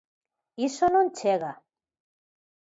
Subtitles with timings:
[0.67, 1.51] Iso non chega.